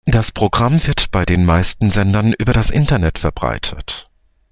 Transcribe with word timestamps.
Das 0.07 0.31
Programm 0.31 0.83
wird 0.87 1.11
bei 1.11 1.25
den 1.27 1.45
meisten 1.45 1.91
Sendern 1.91 2.33
über 2.33 2.53
das 2.53 2.71
Internet 2.71 3.19
verbreitet. 3.19 4.07